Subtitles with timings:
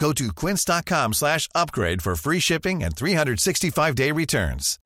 [0.00, 4.78] Go to quince.com slash upgrade for free shipping and 365-day returns.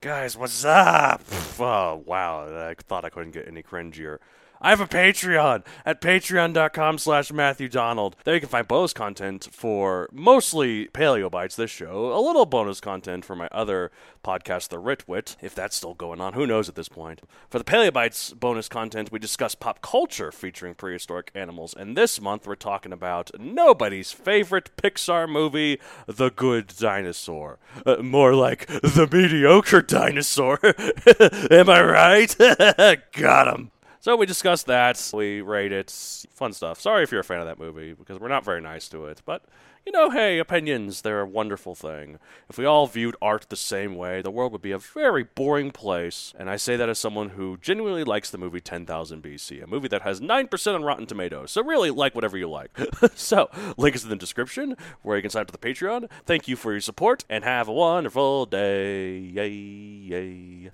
[0.00, 1.22] Guys, what's up?
[1.60, 2.68] Oh, wow.
[2.68, 4.18] I thought I couldn't get any cringier.
[4.60, 8.16] I have a Patreon at patreon.com slash Matthew Donald.
[8.24, 12.80] There you can find bonus content for mostly Paleo Bites, this show, a little bonus
[12.80, 13.92] content for my other
[14.24, 16.32] podcast, The Ritwit, if that's still going on.
[16.32, 17.22] Who knows at this point?
[17.48, 21.72] For the Paleo Bites bonus content, we discuss pop culture featuring prehistoric animals.
[21.72, 27.58] And this month, we're talking about nobody's favorite Pixar movie, The Good Dinosaur.
[27.86, 30.58] Uh, more like The Mediocre Dinosaur.
[31.50, 32.36] Am I right?
[33.12, 33.70] Got him.
[34.08, 35.10] So we discussed that.
[35.12, 35.90] We rate it.
[36.30, 36.80] Fun stuff.
[36.80, 39.20] Sorry if you're a fan of that movie because we're not very nice to it.
[39.26, 39.44] But,
[39.84, 42.18] you know, hey, opinions, they're a wonderful thing.
[42.48, 45.72] If we all viewed art the same way, the world would be a very boring
[45.72, 46.32] place.
[46.38, 49.88] And I say that as someone who genuinely likes the movie 10,000 BC, a movie
[49.88, 51.50] that has 9% on Rotten Tomatoes.
[51.50, 52.70] So really, like whatever you like.
[53.14, 56.08] so, link is in the description where you can sign up to the Patreon.
[56.24, 59.18] Thank you for your support and have a wonderful day.
[59.18, 60.70] Yay, yay.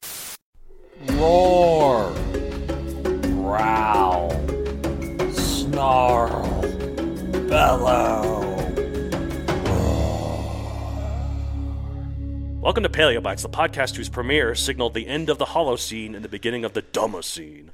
[1.08, 2.14] Roar.
[3.44, 4.30] Growl.
[5.34, 6.62] Snarl.
[7.46, 8.22] Bellow.
[12.62, 16.24] Welcome to Paleo Bites, the podcast whose premiere signaled the end of the Holocene and
[16.24, 17.68] the beginning of the Dumocene.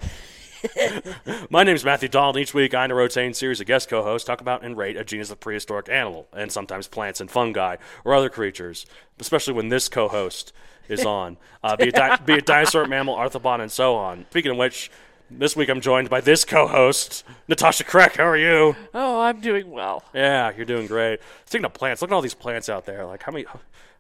[1.51, 2.37] My name is Matthew Donald.
[2.37, 5.05] Each week, I and a rotating series of guest co-hosts talk about and rate a
[5.05, 8.87] genus of prehistoric animal, and sometimes plants and fungi or other creatures.
[9.21, 10.53] Especially when this co-host
[10.89, 14.27] is on, uh, be, it di- be it dinosaur, mammal, arthropod, and so on.
[14.31, 14.91] Speaking of which,
[15.31, 18.17] this week I'm joined by this co-host, Natasha Kreck.
[18.17, 18.77] How are you?
[18.95, 20.05] Oh, I'm doing well.
[20.15, 21.21] Yeah, you're doing great.
[21.47, 23.05] Speaking of plants, look at all these plants out there.
[23.07, 23.45] Like how many,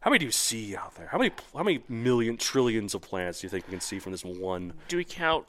[0.00, 1.06] how many do you see out there?
[1.08, 4.12] How many, how many million trillions of plants do you think you can see from
[4.12, 4.72] this one?
[4.88, 5.46] Do we count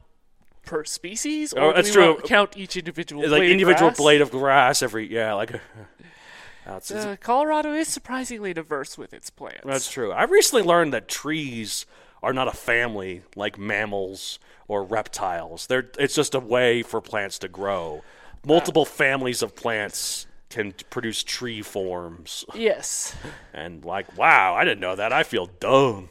[0.65, 2.21] per species, Oh, or that's do we true.
[2.25, 3.97] count each individual Like blade of individual grass?
[3.97, 5.51] blade of grass every yeah like.
[6.65, 9.61] That's, Uh, Colorado is surprisingly diverse with its plants.
[9.65, 10.11] that's true.
[10.11, 11.87] I recently learned that trees
[12.23, 15.67] are not a family like mammals or reptiles.
[15.67, 18.03] They're it's just a way for plants to grow.
[18.45, 22.45] Multiple families of plants can produce tree forms.
[22.53, 23.15] Yes.
[23.53, 25.13] And like, wow, I didn't know that.
[25.13, 26.09] I feel dumb.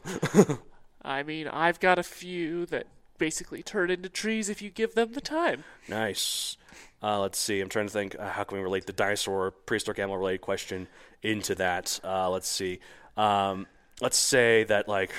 [1.02, 2.86] I mean, I've got a few that
[3.18, 5.64] basically turn into trees if you give them the time.
[5.88, 6.56] Nice.
[7.02, 7.60] Uh, let's see.
[7.60, 8.16] I'm trying to think.
[8.18, 10.88] Uh, how can we relate the dinosaur prehistoric animal related question
[11.22, 12.00] into that?
[12.04, 12.80] Uh, let's see.
[13.16, 13.66] Um,
[14.00, 15.12] let's say that like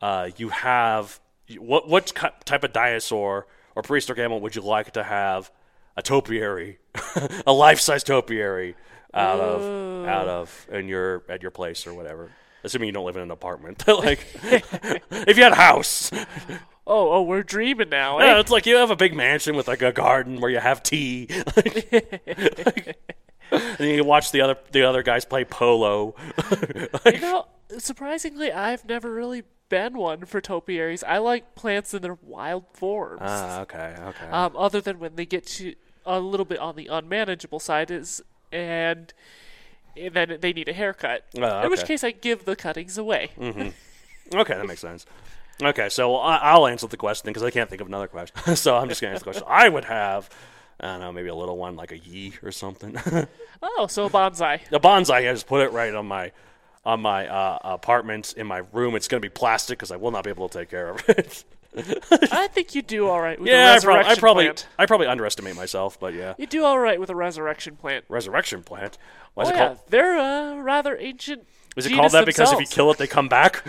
[0.00, 1.20] uh, you have
[1.58, 2.12] what what
[2.44, 5.50] type of dinosaur or prehistoric animal would you like to have
[5.96, 6.78] a topiary,
[7.46, 8.76] a life size topiary
[9.14, 12.30] out of out of in your at your place or whatever.
[12.64, 16.10] Assuming you don't live in an apartment, like if you had a house,
[16.90, 18.40] Oh, oh, we're dreaming now, yeah, eh?
[18.40, 21.28] it's like you have a big mansion with like a garden where you have tea.
[23.50, 26.14] and you watch the other the other guys play polo.
[27.04, 31.02] You know, surprisingly, I've never really been one for topiaries.
[31.04, 33.20] I like plants in their wild forms.
[33.22, 34.26] ah, okay, okay.
[34.30, 35.74] um, other than when they get to
[36.06, 39.12] a little bit on the unmanageable side is and,
[39.96, 41.24] and then they need a haircut.
[41.38, 43.30] Oh, In which case, I give the cuttings away.
[43.38, 45.04] okay, that makes sense.
[45.62, 48.56] Okay, so I, I'll answer the question because I can't think of another question.
[48.56, 49.44] so I'm just gonna answer the question.
[49.48, 50.30] I would have,
[50.80, 52.96] I don't know, maybe a little one like a yew or something.
[53.60, 54.60] Oh, so a bonsai.
[54.70, 55.28] a bonsai.
[55.28, 56.30] I just put it right on my
[56.88, 58.96] on my uh, apartment in my room.
[58.96, 61.44] It's gonna be plastic because I will not be able to take care of it.
[62.32, 64.66] I think you do all right with yeah, a I, prob- resurrection I probably plant.
[64.78, 68.06] I probably underestimate myself, but yeah, You do all right with a resurrection plant.
[68.08, 68.96] resurrection plant.
[69.34, 69.78] Why is oh it yeah, called?
[69.88, 71.46] they're a rather ancient.
[71.76, 73.62] Is it called that because if you kill it, they come back?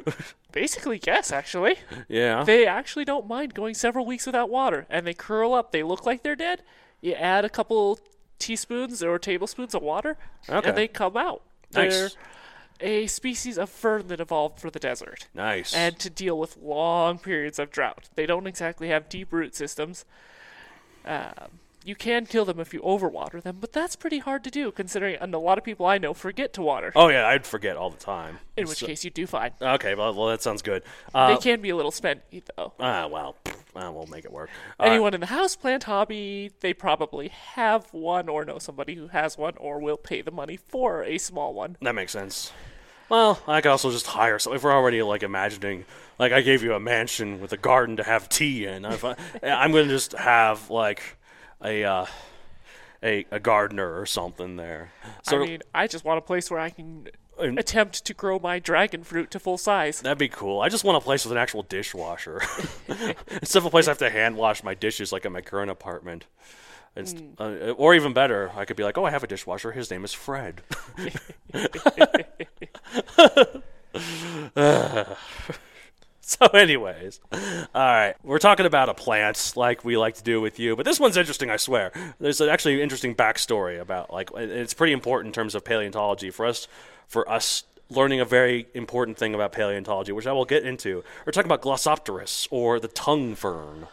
[0.52, 1.32] Basically, yes.
[1.32, 1.76] Actually,
[2.06, 2.44] yeah.
[2.44, 5.72] they actually don't mind going several weeks without water, and they curl up.
[5.72, 6.62] They look like they're dead.
[7.00, 7.98] You add a couple
[8.38, 10.18] teaspoons or tablespoons of water,
[10.48, 10.68] Okay.
[10.68, 11.42] and they come out.
[11.74, 11.98] Nice.
[11.98, 12.10] They're
[12.80, 15.28] a species of fern that evolved for the desert.
[15.34, 15.74] Nice.
[15.74, 18.08] And to deal with long periods of drought.
[18.14, 20.04] They don't exactly have deep root systems.
[21.04, 24.70] Um, you can kill them if you overwater them, but that's pretty hard to do
[24.70, 26.92] considering and a lot of people I know forget to water.
[26.94, 28.38] oh yeah, I'd forget all the time.
[28.56, 29.52] in which So- case you do fine.
[29.60, 30.82] Okay, well, well that sounds good.
[31.14, 32.74] Uh, they can be a little spendy though.
[32.78, 33.36] ah, well,
[33.74, 34.50] ah, we'll make it work.
[34.78, 39.38] Uh, Anyone in the houseplant hobby, they probably have one or know somebody who has
[39.38, 41.76] one or will pay the money for a small one.
[41.80, 42.52] That makes sense.
[43.08, 44.52] Well, I could also just hire some.
[44.52, 45.86] If we're already like imagining,
[46.18, 49.72] like I gave you a mansion with a garden to have tea in, I, I'm
[49.72, 51.16] gonna just have like
[51.62, 52.06] a uh,
[53.02, 54.92] a a gardener or something there.
[55.22, 57.08] So I mean, I just want a place where I can
[57.40, 60.00] And- attempt to grow my dragon fruit to full size.
[60.00, 60.60] that'd be cool.
[60.60, 62.42] I just want a place with an actual dishwasher
[63.30, 65.70] instead of a place I have to hand wash my dishes like in my current
[65.70, 66.26] apartment.
[66.96, 69.70] It's, uh, or even better, I could be like, "Oh, I have a dishwasher.
[69.70, 70.62] His name is Fred."
[76.38, 77.40] So, anyways, all
[77.74, 81.00] right, we're talking about a plant like we like to do with you, but this
[81.00, 81.90] one's interesting, I swear.
[82.20, 86.44] There's an actually interesting backstory about like it's pretty important in terms of paleontology for
[86.44, 86.68] us
[87.06, 91.02] for us learning a very important thing about paleontology, which I will get into.
[91.24, 93.86] We're talking about Glossopteris or the tongue fern,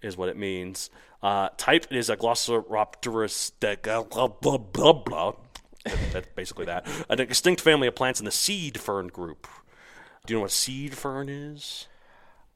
[0.00, 0.90] is what it means.
[1.24, 3.50] Uh, type is a Glossoropterus.
[3.58, 5.32] de- Blah blah blah blah.
[6.12, 6.86] That's basically that.
[7.10, 9.48] An extinct family of plants in the seed fern group.
[10.26, 11.86] Do you know what seed fern is?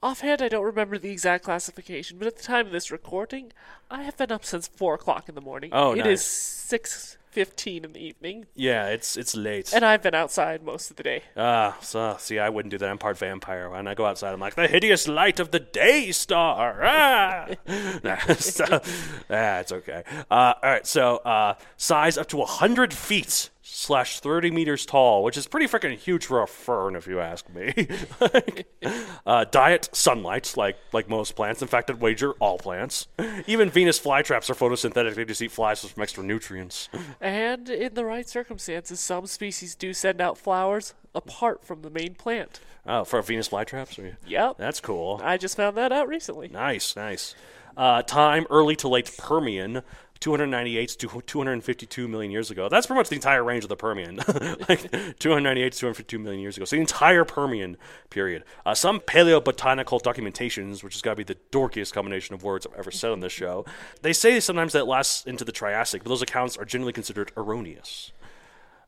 [0.02, 3.52] Offhand, I don't remember the exact classification, but at the time of this recording,
[3.90, 5.70] I have been up since four o'clock in the morning.
[5.72, 6.20] Oh, It nice.
[6.20, 9.72] is six fifteen in the evening, Yeah, it's it's late.
[9.74, 11.24] and I've been outside most of the day.
[11.36, 12.88] Ah, so see, I wouldn't do that.
[12.88, 13.68] I'm part vampire.
[13.68, 16.80] When I go outside, I'm like the hideous light of the day star.
[16.82, 17.48] Ah,
[18.02, 18.64] nah, so,
[19.30, 20.04] ah, it's okay.
[20.30, 25.36] Uh, all right, so uh, size up to hundred feet slash thirty meters tall, which
[25.36, 27.88] is pretty freaking huge for a fern, if you ask me.
[29.26, 31.62] uh, diet sunlight, like like most plants.
[31.62, 33.08] In fact, I'd wager all plants.
[33.46, 35.14] Even Venus flytraps are photosynthetic.
[35.14, 36.88] They just eat flies for some extra nutrients.
[37.20, 42.14] And in the right circumstances, some species do send out flowers apart from the main
[42.14, 42.60] plant.
[42.86, 43.98] Oh, for Venus flytraps?
[43.98, 44.56] Or- Yep.
[44.58, 45.20] That's cool.
[45.22, 46.48] I just found that out recently.
[46.48, 47.34] Nice, nice.
[47.76, 49.82] Uh, time early to late Permian,
[50.20, 52.68] 298 to 252 million years ago.
[52.68, 54.16] That's pretty much the entire range of the Permian,
[54.68, 56.64] like 298 to 252 million years ago.
[56.64, 57.76] So the entire Permian
[58.10, 58.44] period.
[58.66, 62.78] Uh, some paleobotanical documentations, which has got to be the dorkiest combination of words I've
[62.78, 63.64] ever said on this show,
[64.02, 67.32] they say sometimes that it lasts into the Triassic, but those accounts are generally considered
[67.36, 68.12] erroneous.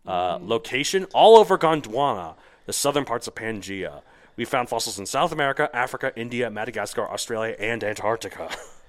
[0.07, 2.35] Uh, location all over Gondwana,
[2.67, 4.03] the southern parts of Pangaea.
[4.37, 8.51] We found fossils in South America, Africa, India, Madagascar, Australia, and Antarctica.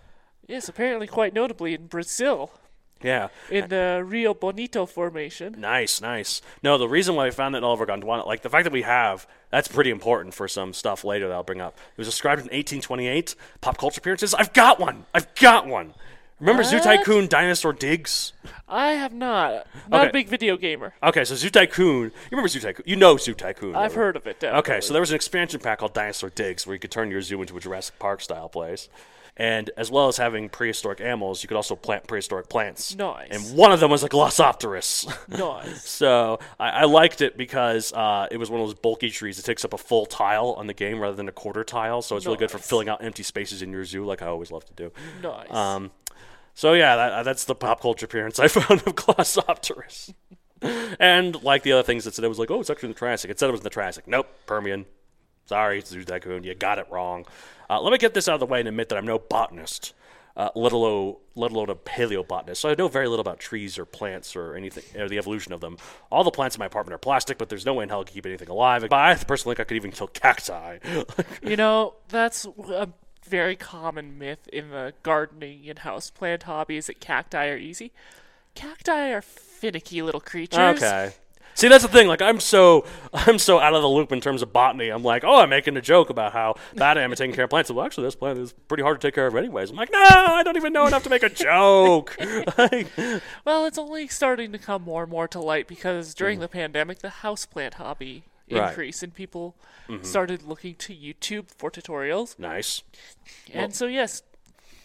[0.51, 2.51] Yes, apparently quite notably in Brazil,
[3.01, 3.30] yeah.
[3.50, 5.56] in the Rio Bonito Formation.
[5.57, 6.42] Nice, nice.
[6.62, 8.81] No, the reason why we found that all over Gondwana, like the fact that we
[8.81, 11.77] have, that's pretty important for some stuff later that I'll bring up.
[11.92, 13.33] It was described in 1828.
[13.62, 14.33] Pop culture appearances.
[14.33, 15.06] I've got one.
[15.13, 15.94] I've got one.
[16.42, 18.33] Remember Zoo Tycoon Dinosaur Digs?
[18.68, 19.68] I have not.
[19.88, 20.09] Not Okay.
[20.09, 20.95] a big video gamer.
[21.04, 22.06] Okay, so Zoo Tycoon.
[22.06, 22.83] You remember Zoo Tycoon?
[22.88, 23.75] You know Zoo Tycoon.
[23.75, 23.97] I've right?
[24.04, 24.39] heard of it.
[24.39, 24.74] Definitely.
[24.74, 27.21] Okay, so there was an expansion pack called Dinosaur Digs where you could turn your
[27.21, 28.89] zoo into a Jurassic Park style place.
[29.41, 32.95] And as well as having prehistoric animals, you could also plant prehistoric plants.
[32.95, 33.29] Nice.
[33.31, 35.11] And one of them was a Glossopteris.
[35.29, 35.83] nice.
[35.83, 39.43] so I, I liked it because uh, it was one of those bulky trees that
[39.43, 42.04] takes up a full tile on the game rather than a quarter tile.
[42.04, 44.51] So it's really good for filling out empty spaces in your zoo, like I always
[44.51, 44.92] love to do.
[45.23, 45.51] Nice.
[45.51, 45.89] Um,
[46.54, 50.13] so yeah, that, that's the pop culture appearance I found of Glossopteris.
[50.99, 52.99] and like the other things that said, it was like, oh, it's actually in the
[52.99, 53.31] Triassic.
[53.31, 54.07] It said it was in the Triassic.
[54.07, 54.85] Nope, Permian.
[55.45, 56.44] Sorry, Zoo Tycoon.
[56.44, 57.25] You got it wrong.
[57.71, 59.94] Uh, let me get this out of the way and admit that I'm no botanist,
[60.35, 62.57] uh, let alone let alone a paleobotanist.
[62.57, 65.61] So I know very little about trees or plants or anything, or the evolution of
[65.61, 65.78] them.
[66.11, 68.04] All the plants in my apartment are plastic, but there's no way in hell I
[68.04, 68.81] could keep anything alive.
[68.81, 70.80] But I personally think I could even kill cacti.
[71.42, 72.90] You know, that's a
[73.25, 77.94] very common myth in the gardening and houseplant hobby is that cacti are easy.
[78.54, 80.83] Cacti are finicky little creatures.
[80.83, 81.13] Okay.
[81.53, 82.07] See, that's the thing.
[82.07, 84.89] Like, I'm so I'm so out of the loop in terms of botany.
[84.89, 87.43] I'm like, oh, I'm making a joke about how bad I am at taking care
[87.45, 87.69] of plants.
[87.71, 89.69] Well, actually, this plant is pretty hard to take care of, anyways.
[89.69, 92.17] I'm like, no, I don't even know enough to make a joke.
[92.57, 92.87] Like,
[93.45, 96.99] Well, it's only starting to come more and more to light because during the pandemic,
[96.99, 98.75] the houseplant hobby Right.
[98.77, 99.05] Mm-hmm.
[99.05, 99.55] and people
[100.01, 102.37] started looking to YouTube for tutorials.
[102.37, 102.83] nice.
[103.53, 104.23] And so, yes,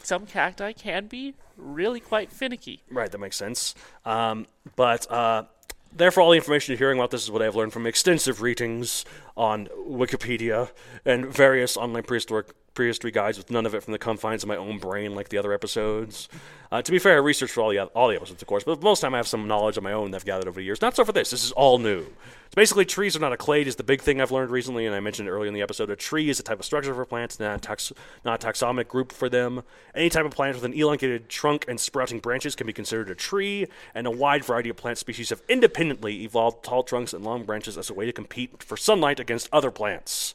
[0.03, 2.83] some cacti can be really quite finicky.
[2.91, 3.75] Right, that makes sense.
[4.05, 4.47] Um,
[4.77, 5.45] but uh,
[5.97, 9.05] therefore, all the information you're hearing about this is what I've learned from extensive readings
[9.37, 10.71] on Wikipedia
[11.05, 14.55] and various online prehistoric prehistory guides with none of it from the confines of my
[14.57, 16.29] own brain like the other episodes.
[16.71, 18.83] Uh, to be fair, I researched for all the all the episodes, of course, but
[18.83, 20.61] most of the time I have some knowledge of my own that I've gathered over
[20.61, 20.81] the years.
[20.81, 21.31] Not so for this.
[21.31, 22.07] This is all new.
[22.55, 25.01] Basically, trees are not a clade is the big thing I've learned recently, and I
[25.01, 25.91] mentioned it earlier in the episode.
[25.91, 27.93] A tree is a type of structure for plants, not a, tax,
[28.25, 29.63] not a taxonomic group for them.
[29.95, 33.15] Any type of plant with an elongated trunk and sprouting branches can be considered a
[33.15, 37.45] tree, and a wide variety of plant species have independently evolved tall trunks and long
[37.45, 40.35] branches as a way to compete for sunlight against other plants.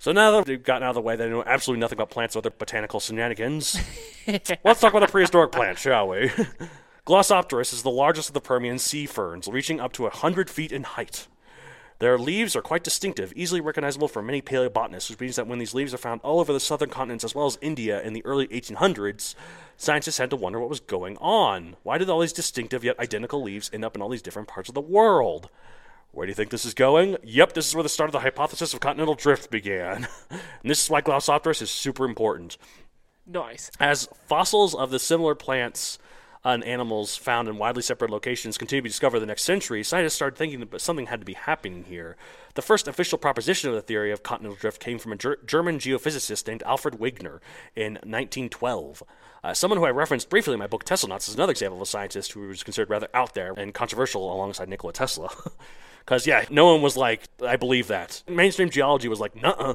[0.00, 2.36] So now that we've gotten out of the way they know absolutely nothing about plants
[2.36, 3.80] or other botanical shenanigans,
[4.64, 6.30] let's talk about the prehistoric plant, shall we?
[7.06, 10.84] Glossopteris is the largest of the Permian seed ferns, reaching up to 100 feet in
[10.84, 11.26] height.
[11.98, 15.74] Their leaves are quite distinctive, easily recognizable for many paleobotanists, which means that when these
[15.74, 18.46] leaves are found all over the southern continents as well as India in the early
[18.48, 19.34] 1800s,
[19.76, 21.74] scientists had to wonder what was going on.
[21.82, 24.68] Why did all these distinctive yet identical leaves end up in all these different parts
[24.68, 25.50] of the world?
[26.18, 27.16] Where do you think this is going?
[27.22, 30.08] Yep, this is where the start of the hypothesis of continental drift began.
[30.30, 32.58] and this is why Glossopteris is super important.
[33.24, 33.70] Nice.
[33.78, 35.96] As fossils of the similar plants
[36.42, 39.84] and animals found in widely separate locations continue to be discovered in the next century,
[39.84, 42.16] scientists started thinking that something had to be happening here.
[42.54, 45.78] The first official proposition of the theory of continental drift came from a ger- German
[45.78, 47.38] geophysicist named Alfred Wegener
[47.76, 49.04] in 1912.
[49.44, 51.86] Uh, someone who I referenced briefly in my book Teslanauts is another example of a
[51.86, 55.30] scientist who was considered rather out there and controversial alongside Nikola Tesla.
[56.00, 58.22] Because, yeah, no one was like, I believe that.
[58.28, 59.74] Mainstream geology was like, nuh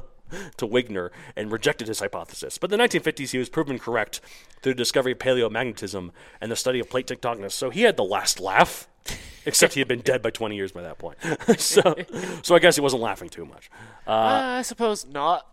[0.56, 2.58] to Wegener and rejected his hypothesis.
[2.58, 4.20] But in the 1950s, he was proven correct
[4.62, 7.52] through the discovery of paleomagnetism and the study of plate tectonics.
[7.52, 8.88] So he had the last laugh,
[9.46, 11.18] except he had been dead by 20 years by that point.
[11.58, 11.94] so,
[12.42, 13.70] so I guess he wasn't laughing too much.
[14.06, 14.10] Uh,
[14.58, 15.46] I suppose not.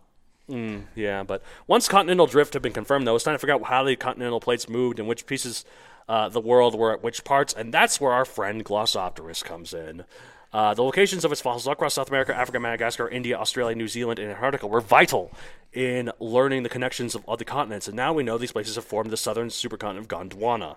[0.50, 3.64] Mm, yeah, but once continental drift had been confirmed, though, it's time to figure out
[3.64, 5.64] how the continental plates moved and which pieces
[6.08, 10.04] uh, the world were at which parts, and that's where our friend Glossopteris comes in.
[10.52, 14.18] Uh, the locations of its fossils across South America, Africa, Madagascar, India, Australia, New Zealand,
[14.18, 15.32] and Antarctica were vital
[15.72, 19.10] in learning the connections of other continents, and now we know these places have formed
[19.10, 20.76] the southern supercontinent of Gondwana.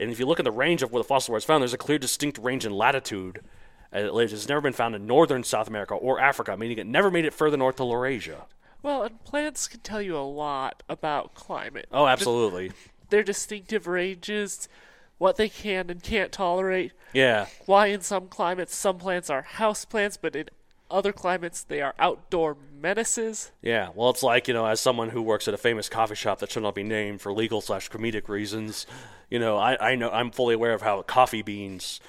[0.00, 1.78] And if you look at the range of where the fossil was found, there's a
[1.78, 3.40] clear, distinct range in latitude.
[3.94, 7.10] Uh, It has never been found in northern South America or Africa, meaning it never
[7.10, 8.46] made it further north to Laurasia.
[8.82, 11.86] Well, and plants can tell you a lot about climate.
[11.92, 12.72] Oh, absolutely.
[13.10, 14.68] Their distinctive ranges,
[15.18, 17.46] what they can and can't tolerate, Yeah.
[17.64, 20.48] why in some climates some plants are house plants, but in
[20.90, 23.50] other climates they are outdoor menaces.
[23.62, 26.38] Yeah, well, it's like you know, as someone who works at a famous coffee shop
[26.40, 28.86] that should not be named for legal slash comedic reasons,
[29.30, 32.00] you know, I, I know I'm fully aware of how coffee beans,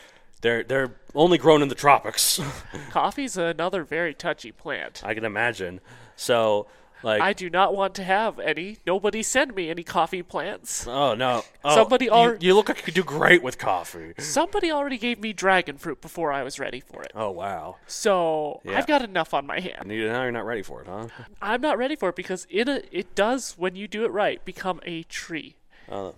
[0.42, 2.40] they're they're only grown in the tropics.
[2.92, 5.02] Coffee's another very touchy plant.
[5.04, 5.80] I can imagine.
[6.16, 6.68] So,
[7.04, 8.78] like, I do not want to have any.
[8.86, 10.86] Nobody send me any coffee plants.
[10.88, 14.14] oh no, oh, Somebody you, you look like you could do great with coffee.
[14.18, 17.12] Somebody already gave me dragon fruit before I was ready for it.
[17.16, 18.78] Oh wow, So Yeah.
[18.78, 19.92] I've got enough on my hand.
[19.92, 21.08] you, now you're not ready for it, huh?
[21.42, 24.44] I'm not ready for it because it uh, it does when you do it right
[24.44, 25.56] become a tree.
[25.90, 26.14] Oh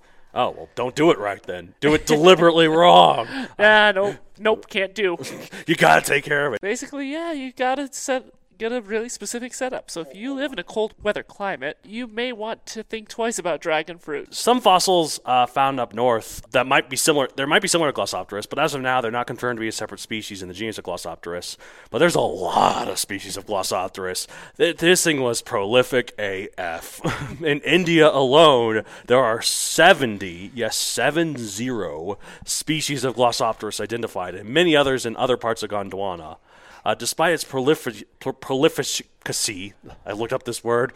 [0.52, 1.74] well, don't do it right then.
[1.80, 3.28] Do it deliberately wrong.
[3.58, 5.18] Ah, nope, nope, can't do.
[5.68, 6.62] You gotta take care of it.
[6.62, 8.26] Basically, yeah, you gotta set
[8.60, 9.90] get a really specific setup.
[9.90, 13.40] So if you live in a cold weather climate, you may want to think twice
[13.40, 14.36] about dragon fruit.
[14.36, 17.30] Some fossils uh, found up north that might be similar.
[17.36, 19.70] There might be similar to Glossopteris, but as of now, they're not confirmed to be
[19.70, 21.56] a separate species in the genus of Glossopteris.
[21.90, 24.28] But there's a lot of species of Glossopteris.
[24.58, 27.02] Th- This thing was prolific AF.
[27.42, 34.76] in India alone, there are 70, yes, seven zero species of Glossopteris identified, and many
[34.76, 36.38] others in other parts of Gondwana.
[36.86, 39.74] Uh, despite its prolific- pro- prolificacy,
[40.06, 40.94] I looked up this word.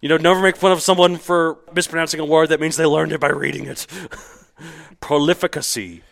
[0.00, 3.12] You know, never make fun of someone for mispronouncing a word that means they learned
[3.12, 3.86] it by reading it.
[5.00, 6.02] prolificacy.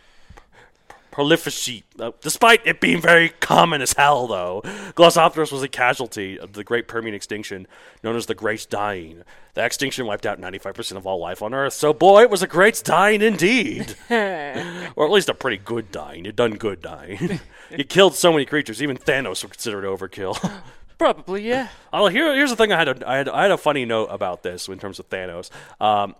[1.10, 1.82] Prolificate.
[1.98, 4.62] Uh, despite it being very common as hell, though,
[4.94, 7.66] Glossopteris was a casualty of the Great Permian extinction,
[8.02, 9.22] known as the Great Dying.
[9.54, 12.46] The extinction wiped out 95% of all life on Earth, so boy, it was a
[12.46, 13.96] great dying indeed.
[14.10, 16.24] or at least a pretty good dying.
[16.24, 17.40] It done good dying.
[17.70, 20.62] it killed so many creatures, even Thanos would consider it overkill.
[20.98, 21.68] Probably, yeah.
[21.92, 22.70] Oh, here, here's the thing.
[22.70, 25.10] I had, a, I had I had a funny note about this in terms of
[25.10, 25.50] Thanos.
[25.80, 26.14] Um,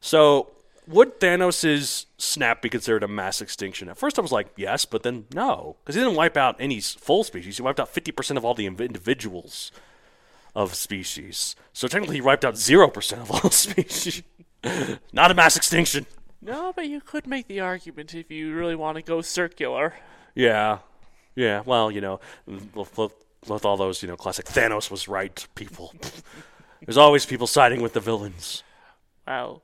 [0.00, 0.50] so
[0.86, 3.88] would Thanos' snap be considered a mass extinction?
[3.88, 6.80] At first, I was like, yes, but then no, because he didn't wipe out any
[6.80, 7.56] full species.
[7.56, 9.70] He wiped out 50% of all the individuals
[10.54, 11.56] of species.
[11.72, 14.22] So technically, he wiped out 0% of all species.
[15.12, 16.06] Not a mass extinction.
[16.40, 19.94] No, but you could make the argument if you really want to go circular.
[20.34, 20.78] Yeah.
[21.34, 25.94] Yeah, well, you know, with, with all those, you know, classic Thanos was right people.
[26.84, 28.64] There's always people siding with the villains.
[29.26, 29.62] Well,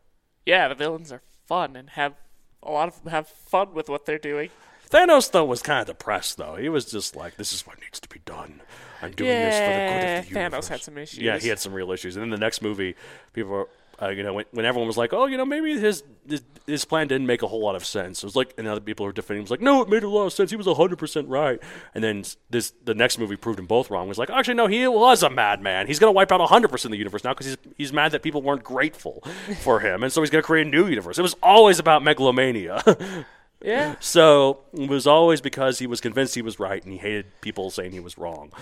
[0.49, 2.15] yeah, the villains are fun and have
[2.63, 4.49] a lot of have fun with what they're doing.
[4.91, 6.57] Thanos though was kind of depressed though.
[6.57, 8.63] He was just like, "This is what needs to be done.
[9.03, 11.19] I'm doing yeah, this for the good of the universe." universe." Thanos had some issues.
[11.21, 12.17] Yeah, he had some real issues.
[12.17, 12.97] And then the next movie,
[13.35, 13.69] people were,
[14.01, 16.85] uh, you know, when, when everyone was like, "Oh, you know, maybe his, his his
[16.85, 19.13] plan didn't make a whole lot of sense." It was like, and other people were
[19.13, 19.41] defending.
[19.41, 19.43] Him.
[19.43, 20.51] It was like, "No, it made a lot of sense.
[20.51, 21.61] He was hundred percent right."
[21.95, 24.07] And then this the next movie proved him both wrong.
[24.07, 25.89] It was like, actually, no, he was a madman.
[25.89, 28.23] He's gonna wipe out hundred percent of the universe now because he's he's mad that
[28.23, 29.23] people weren't grateful
[29.63, 31.19] for him, and so he's gonna create a new universe.
[31.19, 32.83] It was always about megalomania.
[33.61, 33.97] Yeah.
[33.99, 37.71] So it was always because he was convinced he was right and he hated people
[37.71, 38.53] saying he was wrong.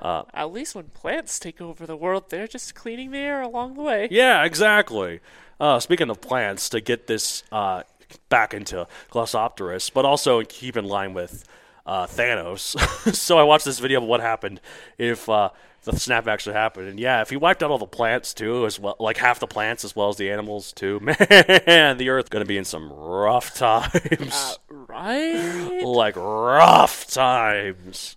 [0.00, 3.74] Uh, At least when plants take over the world, they're just cleaning the air along
[3.74, 4.08] the way.
[4.10, 5.20] yeah, exactly.
[5.58, 7.82] Uh, speaking of plants, to get this uh,
[8.28, 11.44] back into Glossopteris, but also keep in line with
[11.86, 13.14] uh, Thanos.
[13.14, 14.60] so I watched this video of what happened
[14.98, 15.48] if uh,
[15.84, 16.88] the snap actually happened.
[16.88, 19.46] And yeah, if he wiped out all the plants too, as well, like half the
[19.46, 23.54] plants as well as the animals too, man, the Earth gonna be in some rough
[23.54, 24.58] times.
[24.70, 25.80] Uh, right?
[25.86, 28.16] like rough times.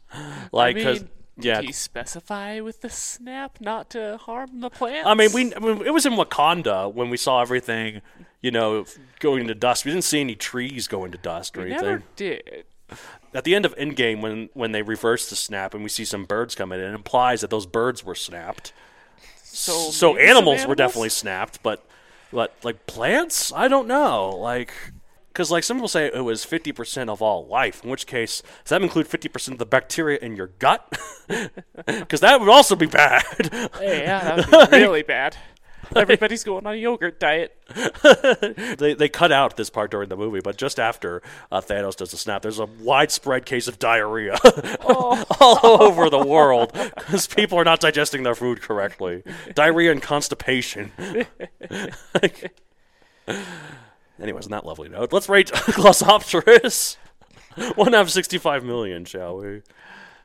[0.51, 1.09] Like, I 'cause- mean,
[1.39, 1.61] yeah.
[1.61, 5.07] Do you specify with the snap not to harm the plants?
[5.07, 8.01] I mean, we I mean, it was in Wakanda when we saw everything,
[8.41, 8.85] you know,
[9.19, 9.85] going to dust.
[9.85, 11.87] We didn't see any trees going to dust or We anything.
[11.87, 12.65] never did.
[13.33, 16.25] At the end of Endgame, when when they reverse the snap and we see some
[16.25, 18.73] birds come in, it implies that those birds were snapped.
[19.43, 21.85] So, so some animals, were definitely snapped, but
[22.31, 24.29] but like plants, I don't know.
[24.29, 24.73] Like
[25.31, 27.83] because like some people say it was fifty percent of all life.
[27.83, 30.97] In which case, does that include fifty percent of the bacteria in your gut?
[31.85, 33.23] Because that would also be bad.
[33.79, 35.37] Yeah, that would be really bad.
[35.95, 37.55] Everybody's going on a yogurt diet.
[38.77, 42.11] they they cut out this part during the movie, but just after uh, Thanos does
[42.11, 44.37] the snap, there's a widespread case of diarrhea
[44.83, 49.23] all over the world because people are not digesting their food correctly.
[49.55, 50.91] Diarrhea and constipation.
[54.21, 56.97] Anyways, on that lovely note, let's rate Glossopteris.
[57.75, 59.61] One out of sixty-five million, shall we?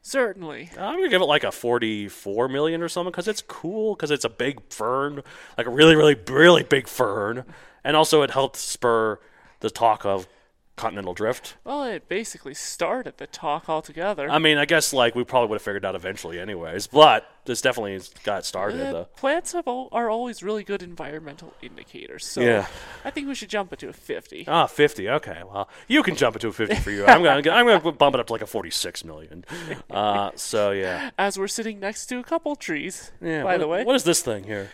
[0.03, 0.71] Certainly.
[0.79, 4.25] I'm gonna give it like a 44 million or something because it's cool because it's
[4.25, 5.23] a big fern,
[5.57, 7.45] like a really, really, really big fern,
[7.83, 9.19] and also it helped spur
[9.61, 10.29] the talk of
[10.77, 11.57] continental drift.
[11.65, 14.29] Well, it basically started the talk altogether.
[14.29, 16.89] I mean, I guess like we probably would have figured out eventually, anyways.
[16.89, 18.81] But this definitely got started.
[18.81, 19.05] Uh, though.
[19.17, 22.27] plants have al- are always really good environmental indicators.
[22.27, 22.67] So Yeah.
[23.05, 24.47] I think we should jump it to a 50.
[24.49, 25.09] Ah, 50.
[25.11, 27.05] Okay, well, you can jump it to a 50 for you.
[27.07, 29.45] I'm gonna, I'm gonna bump it up to like a 46 million.
[29.91, 31.11] Uh, so yeah.
[31.17, 33.45] As we're sitting next to a couple trees, Yeah.
[33.45, 33.85] by what- the way.
[33.85, 34.71] what is this thing here?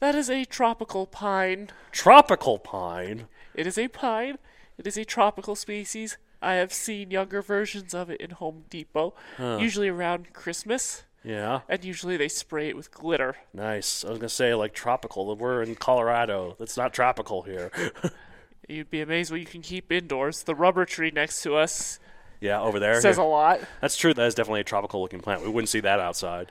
[0.00, 1.68] That is a tropical pine.
[1.92, 3.26] Tropical pine.
[3.54, 4.38] It is a pine.
[4.78, 6.18] It is a tropical species.
[6.42, 9.58] I have seen younger versions of it in Home Depot, Huh.
[9.60, 11.60] usually around Christmas, Yeah.
[11.68, 13.36] and usually they spray it with glitter.
[13.52, 14.04] Nice.
[14.04, 15.34] I was gonna say like tropical.
[15.36, 16.56] We're in Colorado.
[16.60, 17.70] It's not tropical here.
[18.68, 20.42] You'd be amazed what you can keep indoors.
[20.42, 21.98] The rubber tree next to us
[22.40, 23.00] yeah, over there.
[23.00, 23.24] says here.
[23.24, 23.60] a lot.
[23.80, 24.12] That's true.
[24.14, 25.42] That is definitely a tropical looking plant.
[25.42, 26.50] We wouldn't see that outside.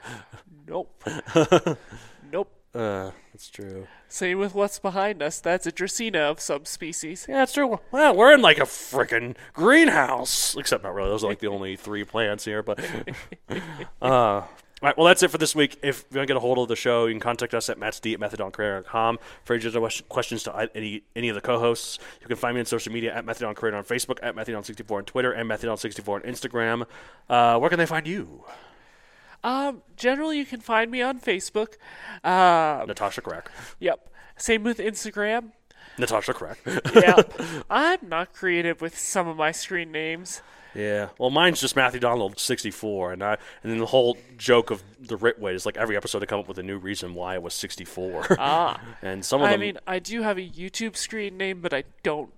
[0.68, 1.04] Nope.
[2.32, 2.52] nope.
[2.74, 3.88] Uh, that's true.
[4.14, 5.40] Same with what's behind us.
[5.40, 7.26] That's a Dracaena of some species.
[7.28, 7.80] Yeah, that's true.
[7.92, 10.56] Well, we're in like a freaking greenhouse.
[10.56, 11.10] Except not really.
[11.10, 12.62] Those are like the only three plants here.
[12.62, 12.80] But
[13.50, 14.48] uh, all
[14.84, 14.96] right.
[14.96, 15.80] Well, that's it for this week.
[15.82, 17.80] If you want to get a hold of the show, you can contact us at
[17.80, 19.18] mattsd at methodoncreator.com.
[19.46, 22.94] For any questions to any any of the co-hosts, you can find me on social
[22.94, 26.86] media at Methadon Creator on Facebook, at Methadon64 on Twitter, and Methadon64 on Instagram.
[27.28, 28.44] Uh, where can they find you?
[29.44, 31.74] Um, generally, you can find me on Facebook.
[32.24, 33.52] Um, Natasha Crack.
[33.80, 34.10] Yep.
[34.38, 35.52] Same with Instagram.
[35.98, 36.60] Natasha Crack.
[36.96, 37.34] yep.
[37.70, 40.42] I'm not creative with some of my screen names.
[40.76, 44.72] Yeah, well, mine's just Matthew Donald sixty four, and I and then the whole joke
[44.72, 47.36] of the Ritway is like every episode to come up with a new reason why
[47.36, 48.26] it was sixty four.
[48.40, 48.82] Ah.
[49.04, 51.84] and some of I them, mean, I do have a YouTube screen name, but I
[52.02, 52.34] don't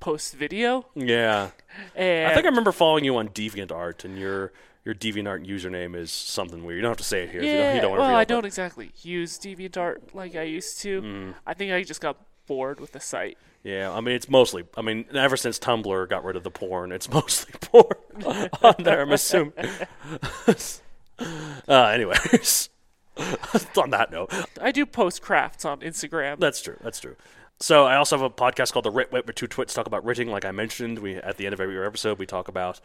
[0.00, 0.84] post video.
[0.94, 1.50] Yeah.
[1.94, 4.52] And I think I remember following you on DeviantArt, and your
[4.86, 6.76] your DeviantArt username is something weird.
[6.76, 7.42] You don't have to say it here.
[7.42, 10.42] Yeah, if you don't, you don't want well, I don't exactly use DeviantArt like I
[10.42, 11.02] used to.
[11.02, 11.34] Mm.
[11.44, 13.36] I think I just got bored with the site.
[13.64, 14.62] Yeah, I mean it's mostly.
[14.76, 17.96] I mean, ever since Tumblr got rid of the porn, it's mostly porn
[18.62, 19.02] on there.
[19.02, 19.52] I'm assuming.
[21.68, 22.70] uh, anyways,
[23.76, 26.38] on that note, I do post crafts on Instagram.
[26.38, 26.76] that's true.
[26.80, 27.16] That's true.
[27.58, 30.04] So I also have a podcast called the Rit Wit, where two twits talk about
[30.04, 30.28] writting.
[30.30, 32.80] Like I mentioned, we at the end of every episode we talk about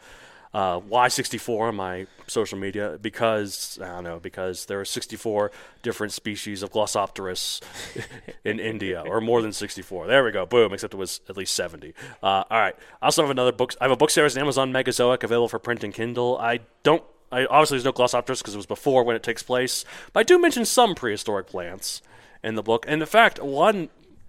[0.54, 5.50] uh, Y64 on my social media because I don't know because there are 64
[5.82, 7.62] different species of Glossopteris
[8.44, 10.06] in India, or more than 64.
[10.06, 10.72] There we go, boom.
[10.72, 11.94] Except it was at least 70.
[12.22, 12.76] Uh, all right.
[13.00, 13.74] I also have another book.
[13.80, 16.38] I have a book series on Amazon Megazoic available for print and Kindle.
[16.38, 17.02] I don't.
[17.30, 20.22] I, obviously, there's no Glossopteris because it was before when it takes place, but I
[20.22, 22.02] do mention some prehistoric plants
[22.44, 22.84] in the book.
[22.86, 23.88] And in fact, one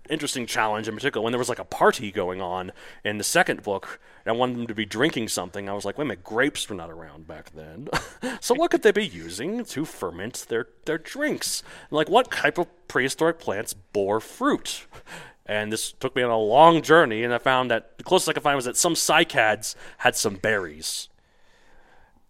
[0.10, 2.72] interesting challenge in particular when there was like a party going on
[3.04, 5.68] in the second book and I wanted them to be drinking something.
[5.68, 7.90] I was like, wait a minute, grapes were not around back then.
[8.40, 11.64] so what could they be using to ferment their, their drinks?
[11.92, 14.88] Like what type of prehistoric plants bore fruit?
[15.46, 18.34] And this took me on a long journey, and I found that the closest I
[18.34, 21.10] could find was that some cycads had some berries.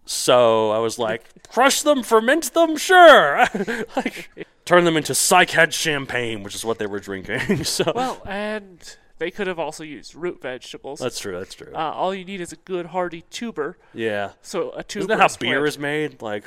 [0.05, 3.45] So I was like, crush them, ferment them, sure.
[3.95, 7.63] like, turn them into cycad champagne, which is what they were drinking.
[7.65, 10.99] so well, and they could have also used root vegetables.
[10.99, 11.37] that's true.
[11.37, 11.71] That's true.
[11.73, 13.77] Uh, all you need is a good hardy tuber.
[13.93, 14.31] yeah.
[14.41, 15.01] So a tuber.
[15.01, 16.21] Isn't that how beer is made?
[16.21, 16.45] Like,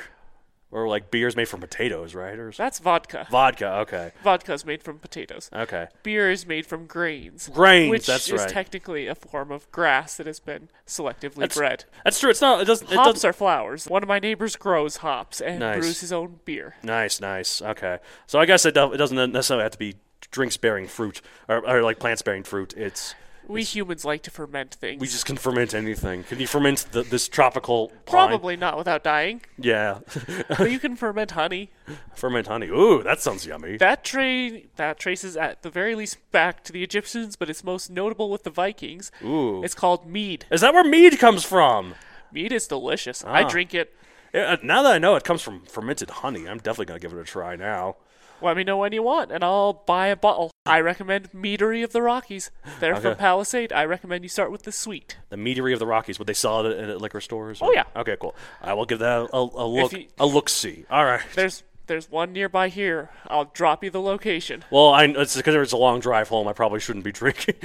[0.69, 2.37] or like beer is made from potatoes, right?
[2.37, 3.25] Or That's vodka.
[3.31, 3.71] vodka.
[3.79, 4.11] Okay.
[4.21, 5.49] Vodka's made from potatoes.
[5.53, 5.87] Okay.
[6.03, 7.47] Beer is made from grains.
[7.53, 8.49] Grains, which that's is right.
[8.49, 11.85] technically a form of grass that has been selectively That's, bred.
[12.03, 12.29] that's true.
[12.31, 12.59] It's not.
[12.61, 12.91] It doesn't.
[12.91, 13.85] It Hops doesn't, are flowers.
[13.85, 15.79] One of my neighbors grows hops and Nice.
[15.79, 16.75] brews his own beer.
[16.83, 17.61] Nice, nice.
[17.61, 17.99] Okay.
[18.27, 19.95] So I guess it, it doesn't necessarily have to be
[20.31, 22.73] drinks bearing fruit or, or like plants bearing fruit.
[22.77, 23.15] It's
[23.47, 24.99] We humans like to ferment things.
[24.99, 26.23] we just can ferment anything.
[26.25, 28.29] Can you ferment the, this tropical pine?
[28.29, 29.99] Probably not without dying, Yeah.
[30.49, 31.71] but you can ferment honey.
[32.13, 32.67] ferment honey.
[32.67, 33.77] Ooh, that sounds yummy.
[33.77, 37.89] That tra- that traces at the very least back to the Egyptians, but it's most
[37.89, 39.11] notable with the Vikings.
[39.23, 39.63] Ooh.
[39.63, 40.45] It's called mead.
[40.51, 41.95] Is that where mead comes from?
[42.33, 43.23] Mead is delicious.
[43.23, 43.47] I Ah.
[43.47, 43.93] drink it.
[44.33, 47.13] Yeah, uh, now that I know it comes from fermented honey, I'm definitely gonna give
[47.13, 47.95] it a try now.
[48.41, 50.51] Let me know when you want, and I'll buy a bottle.
[50.65, 52.51] I recommend Meadery of the Rockies.
[52.79, 53.71] They're from Palisade.
[53.73, 55.17] I recommend you start with the sweet.
[55.29, 56.19] The meadery of the Rockies.
[56.19, 57.59] Would they sell it at, at liquor stores?
[57.61, 57.83] Oh, yeah.
[57.95, 58.35] Okay, cool.
[58.61, 59.93] I will give that a, a, look.
[59.93, 60.49] you- a look.
[60.49, 60.85] See.
[60.89, 61.21] All right.
[61.35, 63.09] There's there's one nearby here.
[63.27, 64.65] I'll drop you the location.
[64.69, 66.45] Well, I it's because it's a long drive home.
[66.47, 67.55] I probably shouldn't be drinking.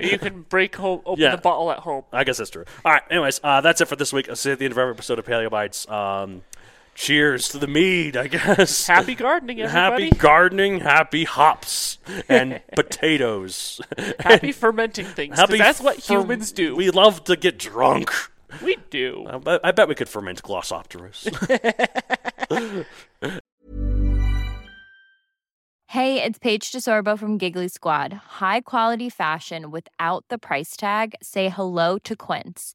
[0.00, 1.34] you can break home, open Yeah.
[1.34, 2.04] the bottle at home.
[2.12, 2.64] I guess that's true.
[2.84, 3.02] All right.
[3.10, 4.28] Anyways, uh, that's it for this week.
[4.28, 5.88] I'll see you at the end of every episode of Paleo Bites.
[5.88, 6.42] Um,
[6.94, 8.86] cheers to the mead, I guess.
[8.86, 10.04] Happy gardening, everybody.
[10.04, 13.80] Happy gardening, happy hops and potatoes.
[14.20, 15.38] Happy fermenting things.
[15.38, 16.76] Happy that's what fer- humans do.
[16.76, 18.10] We love to get drunk.
[18.62, 19.26] We do.
[19.28, 21.26] I bet, I bet we could ferment Glossopteris.
[25.88, 28.14] Hey, it's Paige DeSorbo from Giggly Squad.
[28.14, 31.14] High quality fashion without the price tag.
[31.22, 32.74] Say hello to Quince.